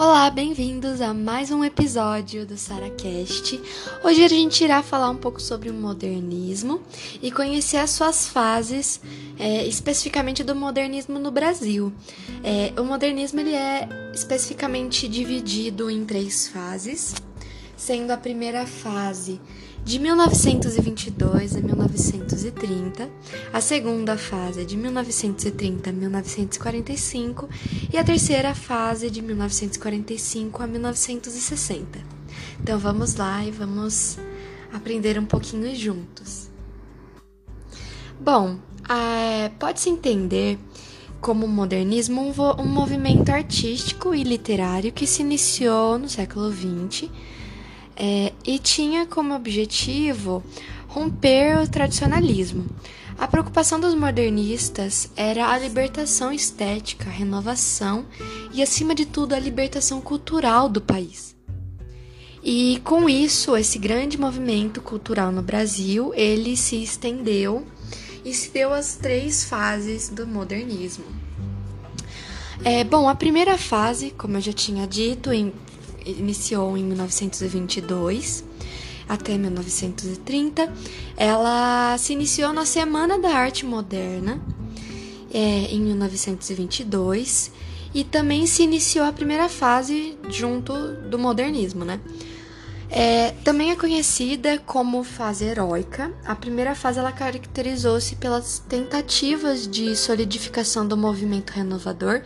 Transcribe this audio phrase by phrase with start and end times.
[0.00, 3.60] Olá, bem-vindos a mais um episódio do SaraCast.
[4.04, 6.80] Hoje a gente irá falar um pouco sobre o modernismo
[7.20, 9.00] e conhecer as suas fases,
[9.36, 11.92] é, especificamente do modernismo no Brasil.
[12.44, 17.16] É, o modernismo ele é especificamente dividido em três fases,
[17.78, 19.40] sendo a primeira fase
[19.84, 23.08] de 1922 a 1930,
[23.52, 27.48] a segunda fase de 1930 a 1945
[27.92, 32.00] e a terceira fase de 1945 a 1960.
[32.60, 34.18] Então vamos lá e vamos
[34.72, 36.50] aprender um pouquinho juntos.
[38.20, 38.58] Bom,
[38.90, 40.58] é, pode-se entender
[41.20, 47.08] como modernismo um, um movimento artístico e literário que se iniciou no século XX
[47.98, 50.42] é, e tinha como objetivo
[50.86, 52.66] romper o tradicionalismo.
[53.18, 58.06] A preocupação dos modernistas era a libertação estética, a renovação
[58.54, 61.36] e, acima de tudo, a libertação cultural do país.
[62.42, 67.66] E com isso, esse grande movimento cultural no Brasil, ele se estendeu
[68.24, 71.04] e se deu as três fases do modernismo.
[72.64, 75.52] É, bom, a primeira fase, como eu já tinha dito, em
[76.10, 78.44] iniciou em 1922
[79.08, 80.72] até 1930.
[81.16, 84.40] Ela se iniciou na Semana da Arte Moderna
[85.32, 87.50] é, em 1922
[87.94, 90.72] e também se iniciou a primeira fase junto
[91.08, 92.00] do modernismo, né?
[92.90, 96.10] É, também é conhecida como fase heróica.
[96.24, 102.22] A primeira fase ela caracterizou-se pelas tentativas de solidificação do movimento renovador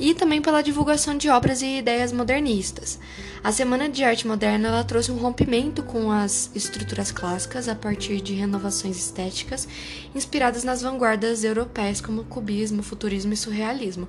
[0.00, 2.98] e também pela divulgação de obras e ideias modernistas.
[3.44, 8.22] A Semana de Arte Moderna ela trouxe um rompimento com as estruturas clássicas a partir
[8.22, 9.68] de renovações estéticas
[10.14, 14.08] inspiradas nas vanguardas europeias como cubismo, futurismo e surrealismo.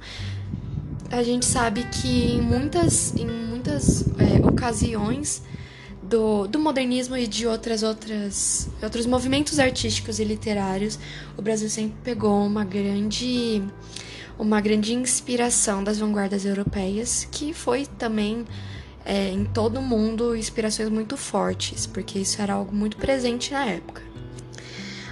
[1.12, 5.42] A gente sabe que em muitas, em muitas é, ocasiões
[6.08, 10.98] do, do modernismo e de outras outras outros movimentos artísticos e literários,
[11.38, 13.62] o Brasil sempre pegou uma grande
[14.40, 18.46] uma grande inspiração das vanguardas europeias, que foi também
[19.04, 23.66] é, em todo o mundo inspirações muito fortes, porque isso era algo muito presente na
[23.66, 24.02] época.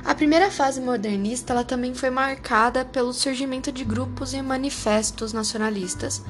[0.04, 6.22] A primeira fase modernista ela também foi marcada pelo surgimento de grupos e manifestos nacionalistas,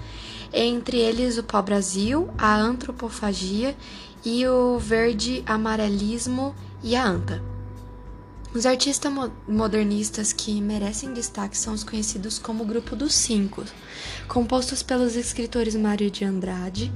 [0.53, 3.75] entre eles o pau-brasil, a antropofagia
[4.23, 7.41] e o verde-amarelismo e a anta.
[8.56, 9.11] Os artistas
[9.45, 13.66] modernistas que merecem destaque são os conhecidos como Grupo dos Cinco,
[14.29, 16.89] compostos pelos escritores Mário de Andrade,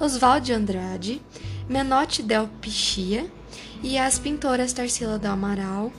[0.00, 1.22] Oswald de Andrade,
[1.68, 3.30] Menotti del Pichia
[3.82, 5.92] e as pintoras Tarsila do Amaral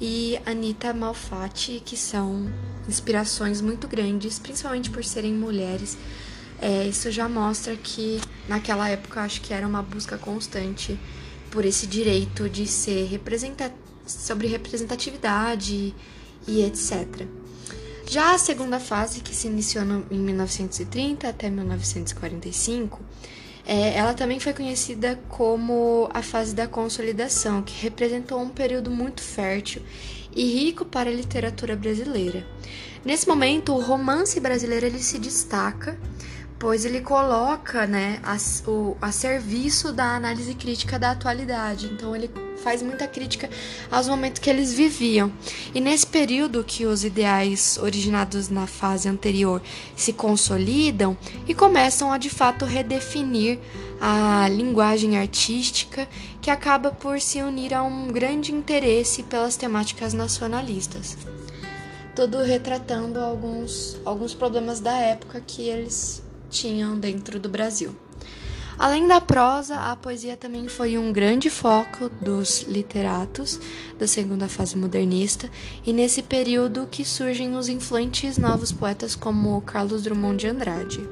[0.00, 2.50] e Anita Malfatti, que são
[2.88, 5.98] inspirações muito grandes, principalmente por serem mulheres
[6.64, 10.98] é, isso já mostra que naquela época acho que era uma busca constante
[11.50, 13.70] por esse direito de ser representa
[14.06, 15.94] sobre representatividade
[16.48, 17.26] e etc.
[18.08, 22.98] Já a segunda fase, que se iniciou no, em 1930 até 1945,
[23.66, 29.20] é, ela também foi conhecida como a fase da consolidação, que representou um período muito
[29.20, 29.82] fértil
[30.34, 32.46] e rico para a literatura brasileira.
[33.04, 35.98] Nesse momento, o romance brasileiro ele se destaca
[36.58, 38.36] pois ele coloca né, a,
[38.68, 41.86] o, a serviço da análise crítica da atualidade.
[41.86, 42.30] Então ele
[42.62, 43.50] faz muita crítica
[43.90, 45.32] aos momentos que eles viviam.
[45.74, 49.60] E nesse período que os ideais originados na fase anterior
[49.94, 51.16] se consolidam
[51.46, 53.58] e começam a de fato redefinir
[54.00, 56.08] a linguagem artística
[56.40, 61.16] que acaba por se unir a um grande interesse pelas temáticas nacionalistas.
[62.14, 66.23] Tudo retratando alguns, alguns problemas da época que eles
[66.54, 67.94] tinham dentro do Brasil.
[68.78, 73.60] Além da prosa, a poesia também foi um grande foco dos literatos
[73.98, 75.48] da segunda fase modernista,
[75.86, 81.08] e nesse período que surgem os influentes novos poetas como Carlos Drummond de Andrade.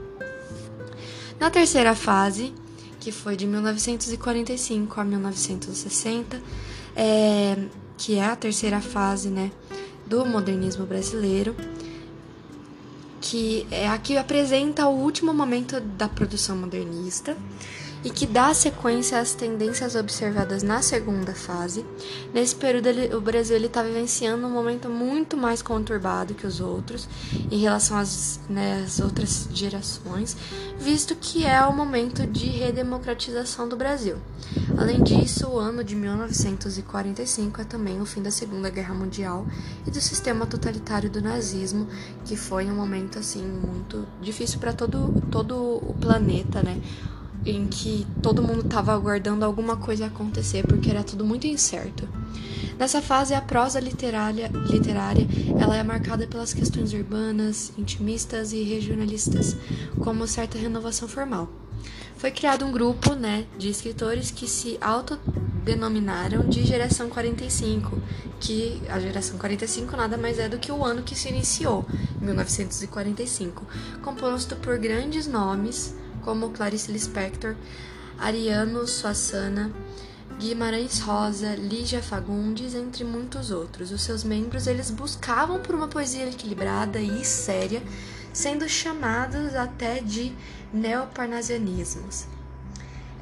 [1.38, 2.52] Na terceira fase,
[2.98, 6.40] que foi de 1945 a 1960,
[6.96, 7.56] é,
[7.96, 9.52] que é a terceira fase né,
[10.06, 11.54] do modernismo brasileiro,
[13.32, 17.34] que é a que apresenta o último momento da produção modernista
[18.04, 21.84] e que dá sequência às tendências observadas na segunda fase.
[22.32, 27.08] Nesse período, ele, o Brasil está vivenciando um momento muito mais conturbado que os outros
[27.50, 30.36] em relação às, né, outras gerações,
[30.78, 34.16] visto que é o momento de redemocratização do Brasil.
[34.76, 39.46] Além disso, o ano de 1945 é também o fim da Segunda Guerra Mundial
[39.86, 41.86] e do sistema totalitário do nazismo,
[42.24, 46.80] que foi um momento assim muito difícil para todo, todo o planeta, né?
[47.44, 52.08] Em que todo mundo estava aguardando alguma coisa acontecer porque era tudo muito incerto.
[52.78, 55.26] Nessa fase, a prosa literária, literária
[55.60, 59.56] ela é marcada pelas questões urbanas, intimistas e regionalistas,
[60.00, 61.48] como certa renovação formal.
[62.16, 68.00] Foi criado um grupo né, de escritores que se autodenominaram de Geração 45,
[68.40, 71.84] que a Geração 45 nada mais é do que o ano que se iniciou,
[72.20, 73.66] 1945,
[74.02, 75.94] composto por grandes nomes
[76.24, 77.54] como Clarice Lispector,
[78.18, 79.72] Ariano Suassana,
[80.38, 83.92] Guimarães Rosa, Lígia Fagundes, entre muitos outros.
[83.92, 87.82] Os seus membros eles buscavam por uma poesia equilibrada e séria,
[88.32, 90.32] sendo chamados até de
[90.72, 92.26] neoparnasianismos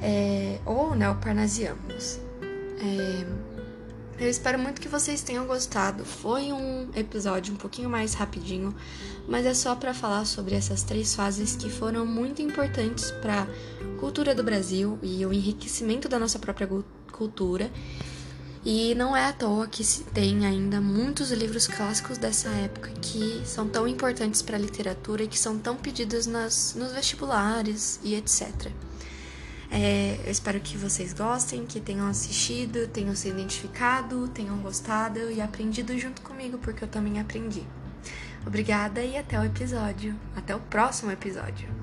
[0.01, 2.19] é, ou neoparnasianos.
[2.83, 3.27] É,
[4.21, 6.05] eu espero muito que vocês tenham gostado.
[6.05, 8.75] Foi um episódio um pouquinho mais rapidinho,
[9.27, 13.99] mas é só para falar sobre essas três fases que foram muito importantes para a
[13.99, 16.69] cultura do Brasil e o enriquecimento da nossa própria
[17.11, 17.71] cultura.
[18.63, 23.41] E não é à toa que se tem ainda muitos livros clássicos dessa época que
[23.47, 28.15] são tão importantes para a literatura e que são tão pedidos nas, nos vestibulares e
[28.15, 28.71] etc.
[29.71, 35.41] É, eu espero que vocês gostem, que tenham assistido, tenham se identificado, tenham gostado e
[35.41, 37.63] aprendido junto comigo, porque eu também aprendi.
[38.45, 40.17] Obrigada e até o episódio.
[40.35, 41.80] Até o próximo episódio.